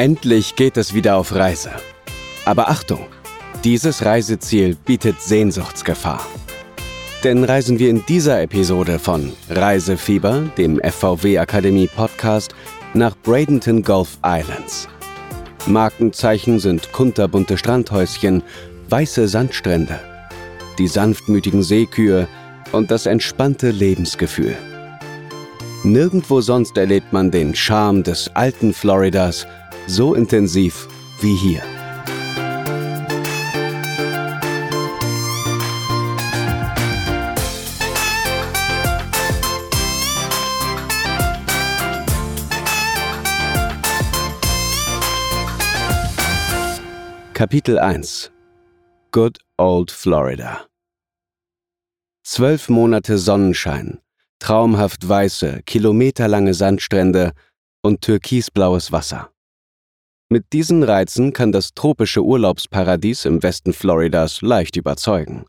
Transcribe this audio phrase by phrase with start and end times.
[0.00, 1.72] Endlich geht es wieder auf Reise.
[2.46, 3.06] Aber Achtung,
[3.64, 6.26] dieses Reiseziel bietet Sehnsuchtsgefahr.
[7.22, 12.54] Denn reisen wir in dieser Episode von Reisefieber, dem FVW Akademie Podcast,
[12.94, 14.88] nach Bradenton Gulf Islands.
[15.66, 18.42] Markenzeichen sind kunterbunte Strandhäuschen,
[18.88, 20.00] weiße Sandstrände,
[20.78, 22.26] die sanftmütigen Seekühe
[22.72, 24.56] und das entspannte Lebensgefühl.
[25.84, 29.46] Nirgendwo sonst erlebt man den Charme des alten Floridas
[29.90, 30.86] so intensiv
[31.20, 31.62] wie hier.
[47.34, 48.30] Kapitel 1
[49.10, 50.66] Good Old Florida
[52.22, 53.98] Zwölf Monate Sonnenschein,
[54.38, 57.32] traumhaft weiße, kilometerlange Sandstrände
[57.82, 59.32] und türkisblaues Wasser.
[60.32, 65.44] Mit diesen Reizen kann das tropische Urlaubsparadies im Westen Floridas leicht überzeugen.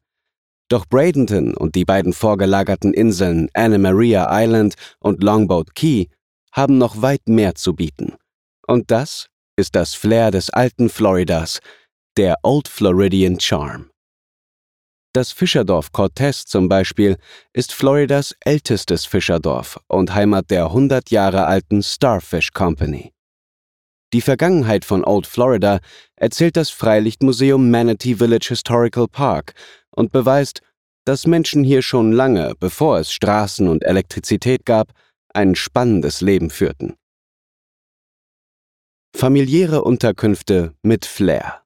[0.70, 6.08] Doch Bradenton und die beiden vorgelagerten Inseln Anna Maria Island und Longboat Key
[6.52, 8.16] haben noch weit mehr zu bieten.
[8.66, 11.60] Und das ist das Flair des alten Floridas,
[12.18, 13.92] der Old Floridian Charm.
[15.14, 17.18] Das Fischerdorf Cortez zum Beispiel
[17.54, 23.12] ist Floridas ältestes Fischerdorf und Heimat der 100 Jahre alten Starfish Company.
[24.14, 25.80] Die Vergangenheit von Old Florida
[26.18, 29.54] erzählt das Freilichtmuseum Manatee Village Historical Park
[29.92, 30.62] und beweist,
[31.06, 34.92] dass Menschen hier schon lange, bevor es Straßen und Elektrizität gab,
[35.34, 36.96] ein spannendes Leben führten.
[39.16, 41.62] Familiäre Unterkünfte mit Flair.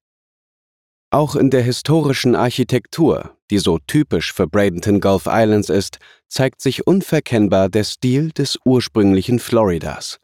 [1.12, 6.86] Auch in der historischen Architektur, die so typisch für Bradenton Gulf Islands ist, zeigt sich
[6.86, 10.20] unverkennbar der Stil des ursprünglichen Floridas.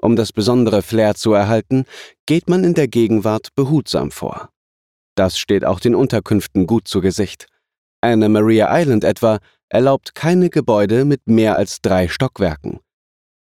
[0.00, 1.84] Um das besondere Flair zu erhalten,
[2.26, 4.50] geht man in der Gegenwart behutsam vor.
[5.16, 7.46] Das steht auch den Unterkünften gut zu Gesicht.
[8.00, 12.80] Anna Maria Island etwa erlaubt keine Gebäude mit mehr als drei Stockwerken.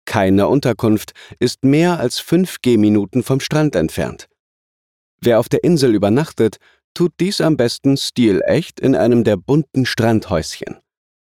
[0.06, 4.28] Keine Unterkunft ist mehr als fünf Gehminuten vom Strand entfernt.
[5.20, 6.58] Wer auf der Insel übernachtet,
[6.94, 10.78] tut dies am besten stilecht in einem der bunten Strandhäuschen.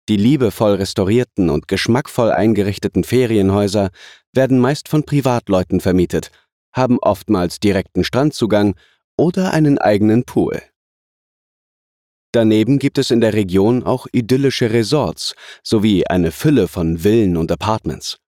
[0.08, 3.90] Die liebevoll restaurierten und geschmackvoll eingerichteten Ferienhäuser
[4.32, 6.30] werden meist von Privatleuten vermietet,
[6.72, 8.76] haben oftmals direkten Strandzugang
[9.16, 10.62] oder einen eigenen Pool.
[12.32, 17.50] Daneben gibt es in der Region auch idyllische Resorts sowie eine Fülle von Villen und
[17.50, 18.18] Apartments.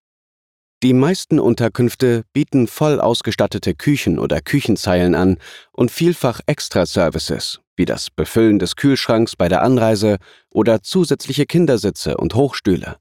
[0.82, 5.38] Die meisten Unterkünfte bieten voll ausgestattete Küchen oder Küchenzeilen an
[5.72, 10.18] und vielfach Extra-Services, wie das Befüllen des Kühlschranks bei der Anreise
[10.50, 12.96] oder zusätzliche Kindersitze und Hochstühle.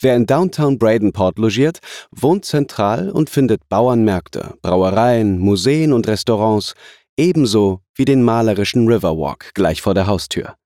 [0.00, 6.74] Wer in Downtown Bradenport logiert, wohnt zentral und findet Bauernmärkte, Brauereien, Museen und Restaurants,
[7.16, 10.56] ebenso wie den malerischen Riverwalk gleich vor der Haustür.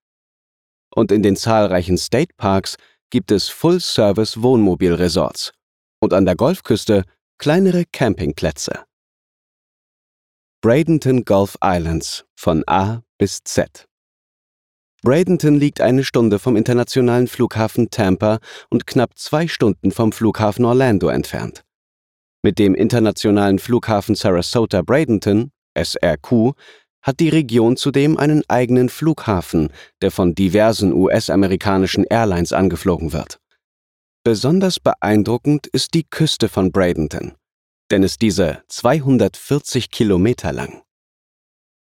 [0.95, 2.77] Und in den zahlreichen State Parks
[3.11, 5.53] gibt es Full-Service-Wohnmobil-Resorts
[6.01, 7.05] und an der Golfküste
[7.39, 8.85] kleinere Campingplätze.
[10.63, 13.87] Bradenton Gulf Islands von A bis Z.
[15.03, 18.39] Bradenton liegt eine Stunde vom internationalen Flughafen Tampa
[18.71, 21.63] und knapp zwei Stunden vom Flughafen Orlando entfernt.
[22.43, 26.55] Mit dem internationalen Flughafen Sarasota Bradenton, SRQ,
[27.03, 29.73] hat die Region zudem einen eigenen Flughafen,
[30.03, 33.39] der von diversen US-amerikanischen Airlines angeflogen wird.
[34.25, 37.35] Besonders beeindruckend ist die Küste von Bradenton,
[37.93, 40.83] denn ist diese 240 Kilometer lang.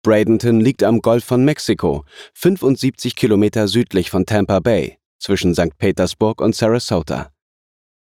[0.02, 2.04] Bradenton liegt am Golf von Mexiko,
[2.34, 5.78] 75 Kilometer südlich von Tampa Bay, zwischen St.
[5.78, 7.30] Petersburg und Sarasota.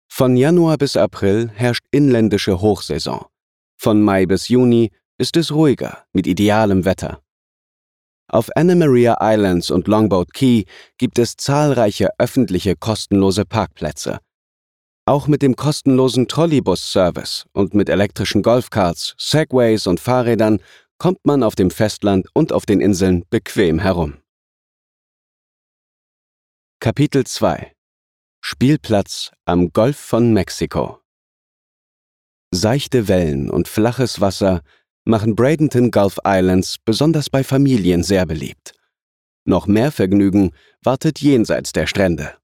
[0.08, 3.26] Von Januar bis April herrscht inländische Hochsaison.
[3.76, 7.20] Von Mai bis Juni ist es ruhiger, mit idealem Wetter.
[8.28, 10.64] Auf Anna Maria Islands und Longboat Key
[10.96, 14.20] gibt es zahlreiche öffentliche kostenlose Parkplätze.
[15.06, 20.60] Auch mit dem kostenlosen Trolleybus-Service und mit elektrischen Golfkarts, Segways und Fahrrädern
[21.04, 24.22] kommt man auf dem Festland und auf den Inseln bequem herum.
[26.80, 27.74] Kapitel 2
[28.40, 31.02] Spielplatz am Golf von Mexiko
[32.52, 34.62] Seichte Wellen und flaches Wasser
[35.04, 38.72] machen Bradenton Gulf Islands besonders bei Familien sehr beliebt.
[39.44, 40.52] Noch mehr Vergnügen
[40.82, 42.34] wartet jenseits der Strände.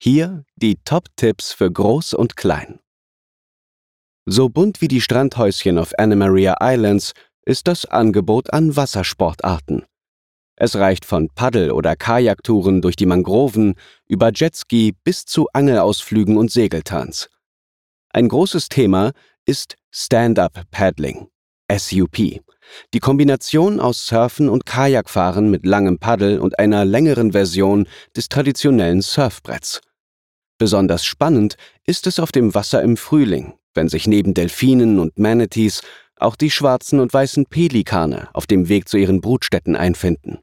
[0.00, 2.80] Hier die Top-Tipps für Groß und Klein.
[4.24, 7.14] So bunt wie die Strandhäuschen auf Anna Maria Islands
[7.48, 9.86] ist das Angebot an Wassersportarten.
[10.56, 13.74] Es reicht von Paddel- oder Kajaktouren durch die Mangroven
[14.06, 17.30] über Jetski bis zu Angelausflügen und Segeltanz.
[18.10, 19.12] Ein großes Thema
[19.46, 21.28] ist Stand-up Paddling,
[21.74, 22.18] SUP.
[22.92, 29.00] Die Kombination aus Surfen und Kajakfahren mit langem Paddel und einer längeren Version des traditionellen
[29.00, 29.80] Surfbretts.
[30.58, 31.56] Besonders spannend
[31.86, 35.80] ist es auf dem Wasser im Frühling, wenn sich neben Delfinen und Manatees
[36.20, 40.38] auch die schwarzen und weißen Pelikane auf dem Weg zu ihren Brutstätten einfinden.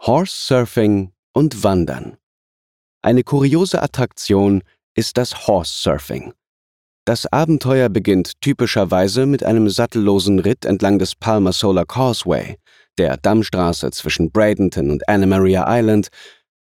[0.00, 2.16] Horse Surfing und Wandern.
[3.02, 4.62] Eine kuriose Attraktion
[4.94, 6.34] ist das Horse Surfing.
[7.04, 12.58] Das Abenteuer beginnt typischerweise mit einem sattellosen Ritt entlang des Palmer Solar Causeway,
[12.96, 16.08] der Dammstraße zwischen Bradenton und Anna Maria Island,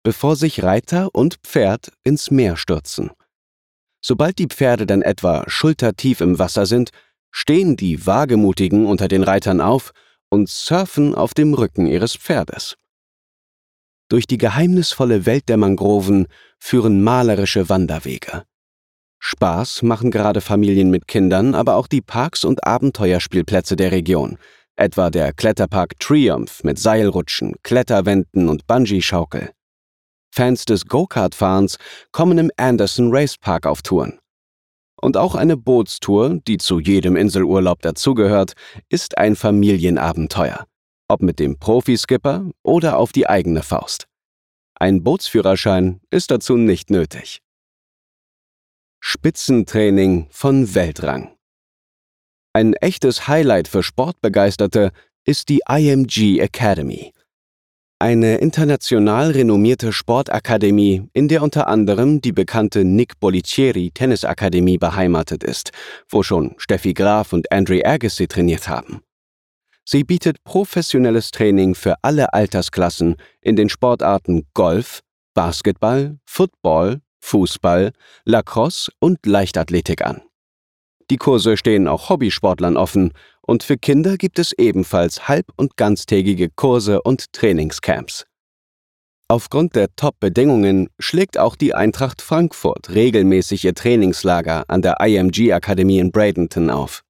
[0.03, 3.11] bevor sich Reiter und Pferd ins Meer stürzen.
[4.01, 6.91] Sobald die Pferde dann etwa schultertief im Wasser sind,
[7.31, 9.91] stehen die Wagemutigen unter den Reitern auf
[10.29, 12.75] und surfen auf dem Rücken ihres Pferdes.
[14.09, 16.27] Durch die geheimnisvolle Welt der Mangroven
[16.57, 18.43] führen malerische Wanderwege.
[19.19, 24.37] Spaß machen gerade Familien mit Kindern, aber auch die Parks und Abenteuerspielplätze der Region,
[24.77, 29.51] etwa der Kletterpark Triumph mit Seilrutschen, Kletterwänden und Bungee-Schaukel.
[30.33, 31.77] Fans des Go-Kart-Fahrens
[32.11, 34.19] kommen im Anderson Race Park auf Touren.
[35.01, 38.53] Und auch eine Bootstour, die zu jedem Inselurlaub dazugehört,
[38.89, 40.65] ist ein Familienabenteuer.
[41.07, 44.07] Ob mit dem Profiskipper oder auf die eigene Faust.
[44.75, 47.41] Ein Bootsführerschein ist dazu nicht nötig.
[49.01, 51.35] Spitzentraining von Weltrang.
[52.53, 54.91] Ein echtes Highlight für Sportbegeisterte
[55.23, 57.13] ist die IMG Academy.
[58.01, 65.71] Eine international renommierte Sportakademie, in der unter anderem die bekannte Nick Bolicieri Tennisakademie beheimatet ist,
[66.07, 69.01] wo schon Steffi Graf und Andre Agassi trainiert haben.
[69.83, 75.01] Sie bietet professionelles Training für alle Altersklassen in den Sportarten Golf,
[75.33, 77.91] Basketball, Football, Fußball,
[78.23, 80.21] Lacrosse und Leichtathletik an.
[81.09, 86.49] Die Kurse stehen auch Hobbysportlern offen und für Kinder gibt es ebenfalls halb- und ganztägige
[86.49, 88.25] Kurse und Trainingscamps.
[89.27, 95.99] Aufgrund der Top-Bedingungen schlägt auch die Eintracht Frankfurt regelmäßig ihr Trainingslager an der IMG Akademie
[95.99, 97.03] in Bradenton auf.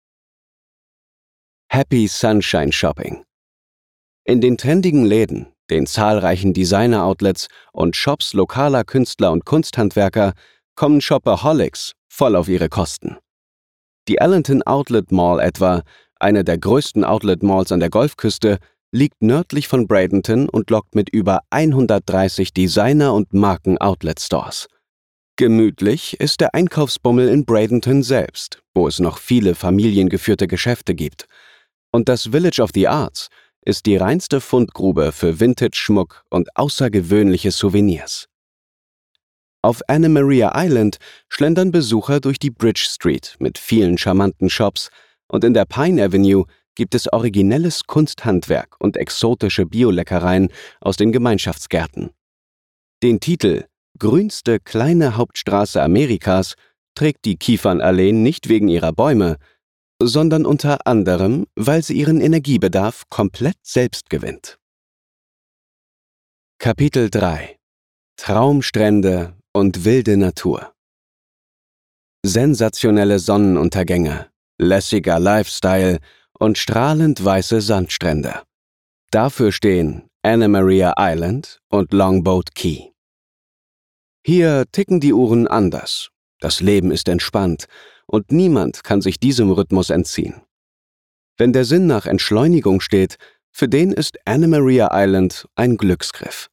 [1.71, 3.23] Happy Sunshine Shopping.
[4.25, 10.33] In den trendigen Läden, den zahlreichen Designer-Outlets und Shops lokaler Künstler und Kunsthandwerker
[10.75, 13.17] kommen Shopaholics voll auf ihre Kosten.
[14.09, 15.83] Die Allenton Outlet Mall etwa,
[16.19, 18.57] eine der größten Outlet Malls an der Golfküste,
[18.91, 24.67] liegt nördlich von Bradenton und lockt mit über 130 Designer- und Marken-Outlet-Stores.
[25.35, 31.27] Gemütlich ist der Einkaufsbummel in Bradenton selbst, wo es noch viele familiengeführte Geschäfte gibt.
[31.91, 33.29] Und das Village of the Arts–
[33.65, 38.27] ist die reinste Fundgrube für Vintage-Schmuck und außergewöhnliche Souvenirs.
[39.61, 44.89] Auf Anna Maria Island schlendern Besucher durch die Bridge Street mit vielen charmanten Shops
[45.27, 46.45] und in der Pine Avenue
[46.75, 52.11] gibt es originelles Kunsthandwerk und exotische Bioleckereien aus den Gemeinschaftsgärten.
[53.03, 53.65] Den Titel
[53.97, 56.56] Grünste kleine Hauptstraße Amerikas
[56.95, 59.35] trägt die Kiefernallee nicht wegen ihrer Bäume,
[60.01, 64.57] sondern unter anderem, weil sie ihren Energiebedarf komplett selbst gewinnt.
[66.59, 67.57] Kapitel 3
[68.16, 70.73] Traumstrände und wilde Natur
[72.25, 75.99] Sensationelle Sonnenuntergänge, lässiger Lifestyle
[76.39, 78.44] und strahlend weiße Sandstrände.
[79.11, 82.92] Dafür stehen Anna Maria Island und Longboat Key.
[84.25, 86.09] Hier ticken die Uhren anders.
[86.39, 87.66] Das Leben ist entspannt
[88.07, 90.42] und niemand kann sich diesem Rhythmus entziehen.
[91.37, 93.18] Wenn der Sinn nach Entschleunigung steht,
[93.51, 96.49] für den ist Anna Maria Island ein Glücksgriff.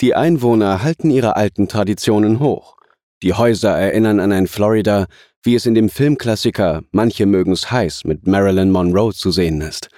[0.00, 2.76] Die Einwohner halten ihre alten Traditionen hoch.
[3.22, 5.06] Die Häuser erinnern an ein Florida,
[5.42, 9.88] wie es in dem Filmklassiker Manche mögen's heiß mit Marilyn Monroe zu sehen ist.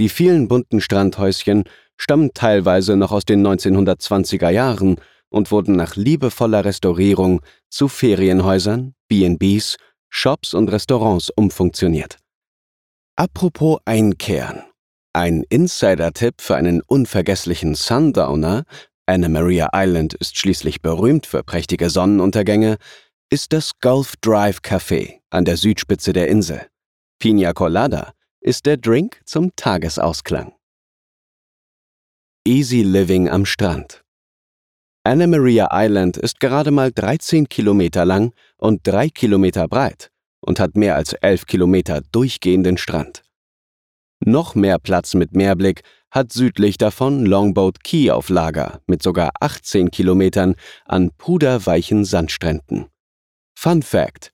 [0.00, 1.64] Die vielen bunten Strandhäuschen
[1.96, 4.96] stammen teilweise noch aus den 1920er Jahren
[5.28, 9.76] und wurden nach liebevoller Restaurierung zu Ferienhäusern, B&Bs
[10.08, 12.18] Shops und Restaurants umfunktioniert.
[13.14, 14.64] Apropos Einkehren.
[15.12, 18.64] Ein Insider-Tipp für einen unvergesslichen Sundowner,
[19.10, 22.76] Anna Maria Island ist schließlich berühmt für prächtige Sonnenuntergänge,
[23.28, 26.68] ist das Gulf Drive Café an der Südspitze der Insel.
[27.18, 30.54] Pina Colada ist der Drink zum Tagesausklang.
[32.46, 34.04] Easy Living am Strand.
[35.02, 40.76] Anna Maria Island ist gerade mal 13 Kilometer lang und 3 Kilometer breit und hat
[40.76, 43.24] mehr als 11 Kilometer durchgehenden Strand.
[44.24, 49.90] Noch mehr Platz mit Meerblick hat südlich davon Longboat Key auf Lager mit sogar 18
[49.90, 52.86] Kilometern an puderweichen Sandstränden.
[53.58, 54.32] Fun Fact: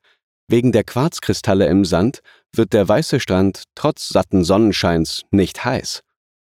[0.49, 2.21] Wegen der Quarzkristalle im Sand
[2.53, 6.03] wird der weiße Strand trotz satten Sonnenscheins nicht heiß.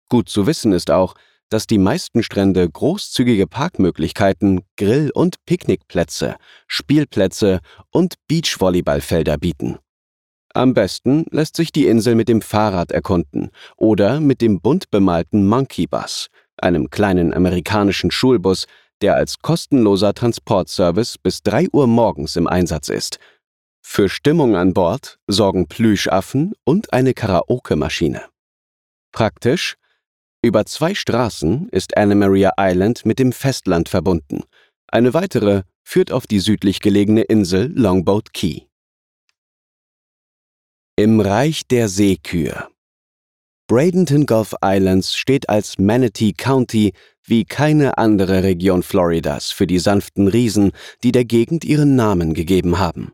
[0.09, 1.13] Gut zu wissen ist auch,
[1.47, 6.35] dass die meisten Strände großzügige Parkmöglichkeiten, Grill- und Picknickplätze,
[6.67, 7.59] Spielplätze
[7.91, 9.77] und Beachvolleyballfelder bieten.
[10.53, 15.47] Am besten lässt sich die Insel mit dem Fahrrad erkunden oder mit dem bunt bemalten
[15.47, 16.27] Monkey Bus,
[16.57, 18.65] einem kleinen amerikanischen Schulbus,
[19.01, 23.17] der als kostenloser Transportservice bis 3 Uhr morgens im Einsatz ist.
[23.81, 28.21] Für Stimmung an Bord sorgen Plüschaffen und eine Karaoke-Maschine.
[29.11, 29.75] Praktisch,
[30.43, 34.43] über zwei Straßen ist Anna Maria Island mit dem Festland verbunden.
[34.87, 38.61] Eine weitere führt auf die südlich gelegene Insel Longboat Key.
[40.97, 42.67] Im Reich der Seekühe.
[43.67, 46.91] Bradenton Gulf Islands steht als Manatee County
[47.23, 52.77] wie keine andere Region Floridas für die sanften Riesen, die der Gegend ihren Namen gegeben
[52.77, 53.13] haben.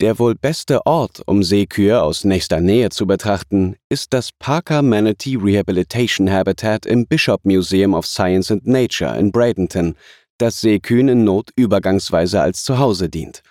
[0.00, 5.36] Der wohl beste Ort, um Seekühe aus nächster Nähe zu betrachten, ist das Parker Manatee
[5.36, 9.96] Rehabilitation Habitat im Bishop Museum of Science and Nature in Bradenton,
[10.38, 13.42] das Seekühen in Not übergangsweise als Zuhause dient.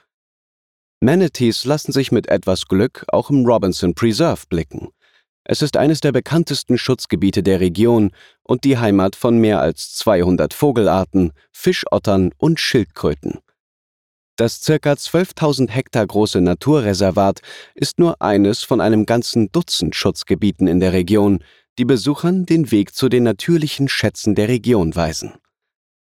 [1.05, 4.89] Manatees lassen sich mit etwas Glück auch im Robinson Preserve blicken.
[5.43, 8.09] Es ist eines der bekanntesten Schutzgebiete der Region
[8.41, 13.37] und die Heimat von mehr als 200 Vogelarten, Fischottern und Schildkröten.
[14.35, 14.73] Das ca.
[14.73, 17.41] 12.000 Hektar große Naturreservat
[17.75, 21.43] ist nur eines von einem ganzen Dutzend Schutzgebieten in der Region,
[21.77, 25.33] die Besuchern den Weg zu den natürlichen Schätzen der Region weisen.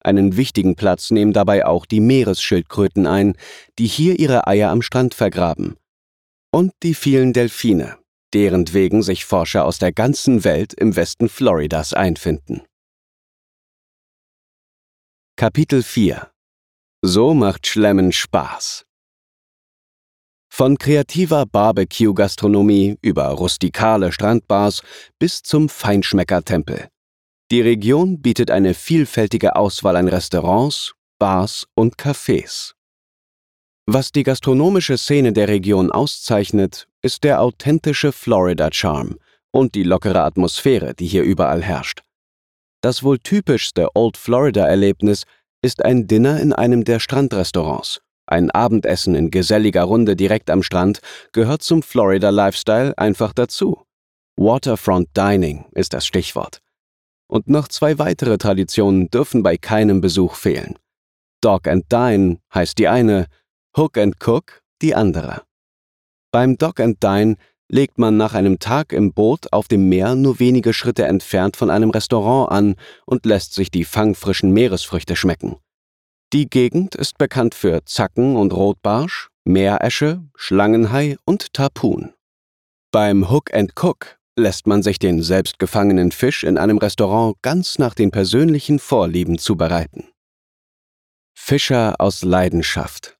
[0.01, 3.37] Einen wichtigen Platz nehmen dabei auch die Meeresschildkröten ein,
[3.79, 5.77] die hier ihre Eier am Strand vergraben.
[6.51, 7.99] Und die vielen Delfine,
[8.33, 12.63] deren wegen sich Forscher aus der ganzen Welt im Westen Floridas einfinden.
[15.37, 16.31] Kapitel 4
[17.03, 18.85] so macht Schlemmen Spaß.
[20.53, 24.83] Von kreativer Barbecue-Gastronomie über rustikale Strandbars
[25.21, 26.89] bis zum Feinschmecker-Tempel.
[27.51, 32.75] Die Region bietet eine vielfältige Auswahl an Restaurants, Bars und Cafés.
[33.87, 39.17] Was die gastronomische Szene der Region auszeichnet, ist der authentische Florida-Charme
[39.51, 42.03] und die lockere Atmosphäre, die hier überall herrscht.
[42.83, 45.25] Das wohl typischste Old Florida-Erlebnis
[45.63, 48.03] ist ein Dinner in einem der Strandrestaurants.
[48.27, 51.01] Ein Abendessen in geselliger Runde direkt am Strand
[51.33, 53.87] gehört zum Florida Lifestyle einfach dazu.
[54.37, 56.61] Waterfront Dining ist das Stichwort.
[57.29, 60.79] Und noch zwei weitere Traditionen dürfen bei keinem Besuch fehlen.
[61.41, 63.27] Dog and Dine heißt die eine,
[63.77, 65.43] Hook and Cook die andere.
[66.33, 67.37] Beim Dog and Dine
[67.69, 71.71] legt man nach einem Tag im Boot auf dem Meer nur wenige Schritte entfernt von
[71.71, 75.57] einem Restaurant an und lässt sich die fangfrischen Meeresfrüchte schmecken.
[76.33, 82.13] Die Gegend ist bekannt für Zacken und Rotbarsch, Meeresche, Schlangenhai und Tarpun.
[82.91, 87.95] Beim Hook and Cook lässt man sich den selbstgefangenen Fisch in einem Restaurant ganz nach
[87.95, 90.09] den persönlichen Vorlieben zubereiten.
[91.35, 93.19] Fischer aus Leidenschaft.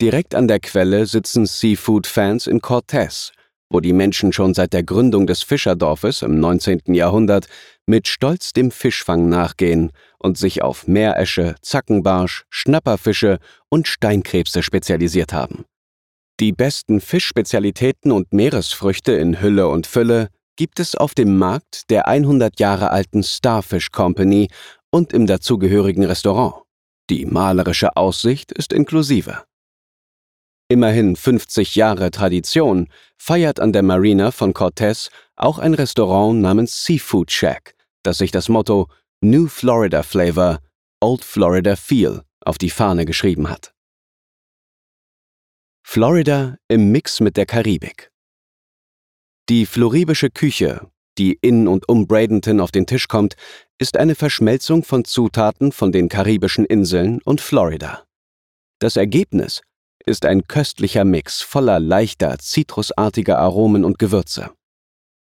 [0.00, 3.32] Direkt an der Quelle sitzen Seafood-Fans in Cortez
[3.74, 6.94] wo die Menschen schon seit der Gründung des Fischerdorfes im 19.
[6.94, 7.48] Jahrhundert
[7.86, 13.38] mit Stolz dem Fischfang nachgehen und sich auf Meeresche, Zackenbarsch, Schnapperfische
[13.68, 15.64] und Steinkrebse spezialisiert haben.
[16.40, 22.08] Die besten Fischspezialitäten und Meeresfrüchte in Hülle und Fülle gibt es auf dem Markt der
[22.08, 24.48] 100 Jahre alten Starfish Company
[24.90, 26.62] und im dazugehörigen Restaurant.
[27.10, 29.44] Die malerische Aussicht ist inklusive
[30.68, 37.30] immerhin 50 Jahre Tradition, feiert an der Marina von Cortez auch ein Restaurant namens Seafood
[37.30, 38.88] Shack, das sich das Motto
[39.20, 40.60] New Florida Flavor,
[41.00, 43.73] Old Florida Feel auf die Fahne geschrieben hat.
[45.86, 48.10] Florida im Mix mit der Karibik.
[49.48, 53.36] Die floribische Küche, die in und um Bradenton auf den Tisch kommt,
[53.78, 58.02] ist eine Verschmelzung von Zutaten von den karibischen Inseln und Florida.
[58.80, 59.60] Das Ergebnis
[60.04, 64.50] ist ein köstlicher Mix voller leichter, zitrusartiger Aromen und Gewürze.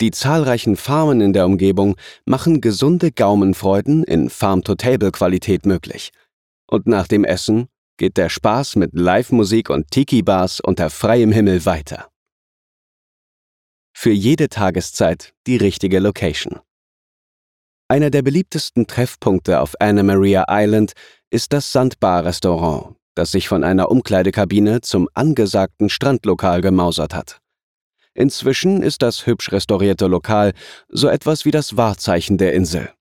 [0.01, 6.13] Die zahlreichen Farmen in der Umgebung machen gesunde Gaumenfreuden in Farm-to-Table-Qualität möglich.
[6.65, 12.09] Und nach dem Essen geht der Spaß mit Live-Musik und Tiki-Bars unter freiem Himmel weiter.
[13.93, 16.59] Für jede Tageszeit die richtige Location.
[17.89, 20.93] Einer der beliebtesten Treffpunkte auf Anna Maria Island
[21.29, 27.41] ist das Sandbar-Restaurant, das sich von einer Umkleidekabine zum angesagten Strandlokal gemausert hat.
[28.13, 30.53] Inzwischen ist das hübsch restaurierte Lokal
[30.89, 32.91] so etwas wie das Wahrzeichen der Insel.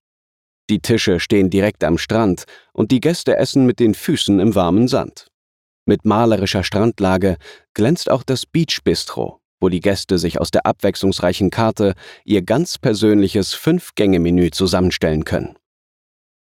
[0.69, 4.89] Die Tische stehen direkt am Strand und die Gäste essen mit den Füßen im warmen
[4.89, 5.29] Sand.
[5.85, 7.37] Mit malerischer Strandlage
[7.73, 11.95] glänzt auch das Beach Bistro, wo die Gäste sich aus der abwechslungsreichen Karte
[12.25, 15.57] ihr ganz persönliches Fünf-Gänge-Menü zusammenstellen können.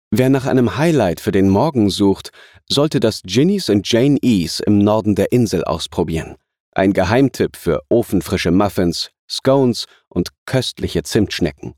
[0.10, 2.32] Wer nach einem Highlight für den Morgen sucht,
[2.67, 6.38] sollte das Ginny's and Jane E's im Norden der Insel ausprobieren.
[6.72, 11.75] Ein Geheimtipp für ofenfrische Muffins, Scones und köstliche Zimtschnecken.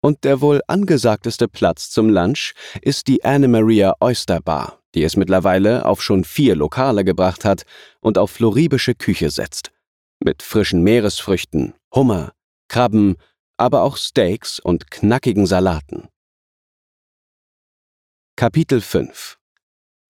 [0.00, 5.16] Und der wohl angesagteste Platz zum Lunch ist die Anne Maria Oyster Bar, die es
[5.16, 7.64] mittlerweile auf schon vier Lokale gebracht hat
[8.00, 9.72] und auf floribische Küche setzt.
[10.20, 12.32] Mit frischen Meeresfrüchten, Hummer,
[12.68, 13.16] Krabben,
[13.56, 16.08] aber auch Steaks und knackigen Salaten.
[18.36, 19.36] Kapitel 5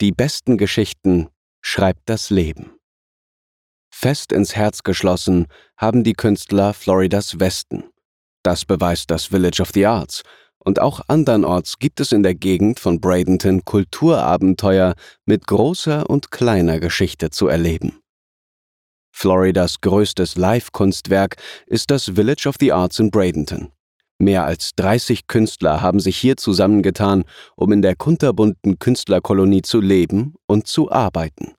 [0.02, 1.30] Die besten Geschichten
[1.62, 2.78] schreibt das Leben.
[3.90, 7.84] Fest ins Herz geschlossen haben die Künstler Floridas Westen.
[8.48, 10.22] Das beweist das Village of the Arts.
[10.58, 14.94] Und auch andernorts gibt es in der Gegend von Bradenton Kulturabenteuer
[15.26, 18.00] mit großer und kleiner Geschichte zu erleben.
[19.14, 21.36] Floridas größtes Live-Kunstwerk
[21.66, 23.70] ist das Village of the Arts in Bradenton.
[24.18, 27.24] Mehr als 30 Künstler haben sich hier zusammengetan,
[27.54, 31.52] um in der kunterbunten Künstlerkolonie zu leben und zu arbeiten.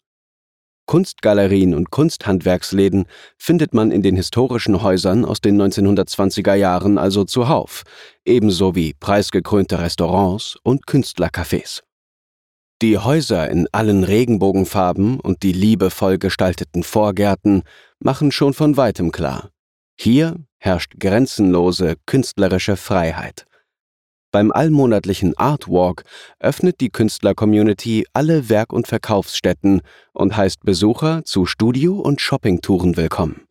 [0.89, 3.05] Kunstgalerien und Kunsthandwerksläden
[3.37, 7.83] findet man in den historischen Häusern aus den 1920er Jahren also zuhauf,
[8.25, 11.81] ebenso wie preisgekrönte Restaurants und Künstlercafés.
[12.81, 17.61] Die Häuser in allen Regenbogenfarben und die liebevoll gestalteten Vorgärten
[17.99, 19.51] machen schon von weitem klar.
[19.95, 23.45] Hier herrscht grenzenlose künstlerische Freiheit.
[24.31, 26.03] Beim allmonatlichen Art Walk
[26.39, 29.81] öffnet die Künstler-Community alle Werk- und Verkaufsstätten
[30.13, 33.47] und heißt Besucher zu Studio- und Shoppingtouren willkommen.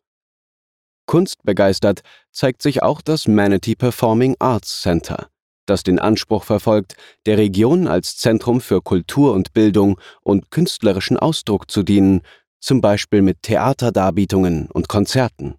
[1.05, 5.27] Kunstbegeistert zeigt sich auch das Manatee Performing Arts Center,
[5.65, 6.95] das den Anspruch verfolgt,
[7.25, 12.21] der Region als Zentrum für Kultur und Bildung und künstlerischen Ausdruck zu dienen,
[12.61, 15.55] zum Beispiel mit Theaterdarbietungen und Konzerten.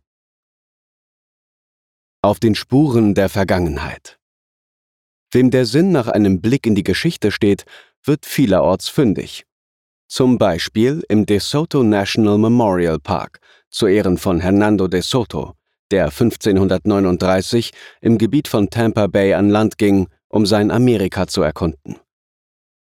[2.22, 4.19] Auf den Spuren der Vergangenheit.
[5.32, 7.64] Wem der Sinn nach einem Blick in die Geschichte steht,
[8.04, 9.44] wird vielerorts fündig.
[10.08, 13.40] Zum Beispiel im De Soto National Memorial Park
[13.70, 15.54] zu Ehren von Hernando de Soto,
[15.92, 21.96] der 1539 im Gebiet von Tampa Bay an Land ging, um sein Amerika zu erkunden.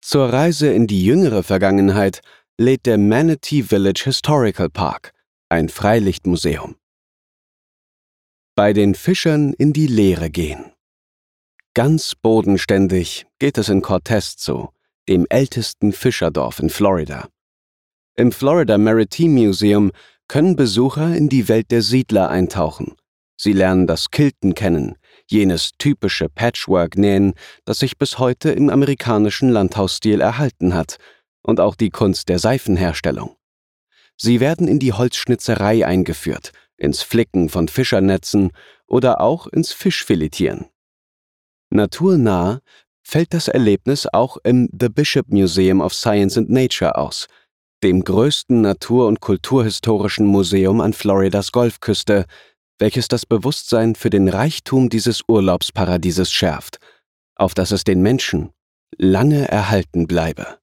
[0.02, 2.22] Zur Reise in die jüngere Vergangenheit
[2.60, 5.12] lädt der Manatee Village Historical Park,
[5.50, 6.76] ein Freilichtmuseum.
[8.56, 10.75] Bei den Fischern in die Lehre gehen.
[11.76, 14.70] Ganz bodenständig geht es in Cortez zu,
[15.10, 17.28] dem ältesten Fischerdorf in Florida.
[18.16, 19.92] Im Florida Maritime Museum
[20.30, 22.96] können Besucher in die Welt der Siedler eintauchen.
[23.36, 24.96] Sie lernen das Kilten kennen,
[25.30, 27.34] jenes typische Patchwork-Nähen,
[27.66, 30.96] das sich bis heute im amerikanischen Landhausstil erhalten hat,
[31.42, 33.36] und auch die Kunst der Seifenherstellung.
[34.16, 38.52] Sie werden in die Holzschnitzerei eingeführt, ins Flicken von Fischernetzen
[38.88, 40.70] oder auch ins Fischfiletieren.
[41.76, 42.62] Naturnah
[43.04, 47.28] fällt das Erlebnis auch im The Bishop Museum of Science and Nature aus,
[47.84, 52.26] dem größten natur- und kulturhistorischen Museum an Floridas Golfküste,
[52.80, 56.80] welches das Bewusstsein für den Reichtum dieses Urlaubsparadieses schärft,
[57.36, 58.50] auf das es den Menschen
[58.98, 60.58] lange erhalten bleibe.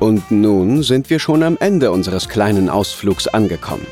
[0.00, 3.86] Und nun sind wir schon am Ende unseres kleinen Ausflugs angekommen.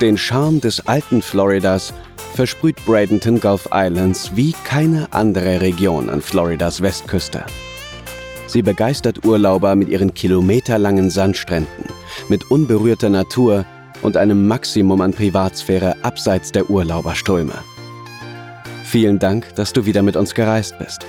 [0.00, 1.94] Den Charme des alten Floridas
[2.40, 7.44] versprüht Bradenton Gulf Islands wie keine andere Region an Floridas Westküste.
[8.46, 11.84] Sie begeistert Urlauber mit ihren kilometerlangen Sandstränden,
[12.30, 13.66] mit unberührter Natur
[14.00, 17.52] und einem Maximum an Privatsphäre abseits der Urlauberströme.
[18.84, 21.04] Vielen Dank, dass du wieder mit uns gereist bist.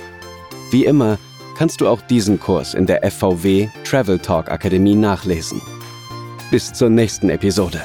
[0.70, 1.16] Wie immer
[1.56, 5.62] kannst du auch diesen Kurs in der FVW Travel Talk Akademie nachlesen.
[6.50, 7.80] Bis zur nächsten Episode.